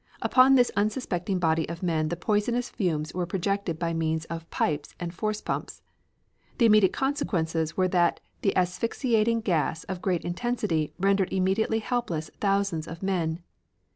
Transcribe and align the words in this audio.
Upon 0.23 0.55
this 0.55 0.71
unsuspecting 0.75 1.37
body 1.37 1.69
of 1.69 1.83
men 1.83 2.09
the 2.09 2.15
poison 2.15 2.59
fumes 2.63 3.13
were 3.13 3.27
projected 3.27 3.77
by 3.77 3.93
means 3.93 4.25
of 4.25 4.49
pipes 4.49 4.95
and 4.99 5.13
force 5.13 5.41
pumps. 5.41 5.83
The 6.57 6.65
immediate 6.65 6.91
consequences 6.91 7.77
were 7.77 7.87
that 7.89 8.19
the 8.41 8.55
asphyxiating 8.55 9.41
gas 9.41 9.83
of 9.83 10.01
great 10.01 10.25
intensity 10.25 10.91
rendered 10.99 11.31
immediately 11.31 11.77
helpless 11.81 12.31
thousands 12.39 12.87
of 12.87 13.03
men. 13.03 13.43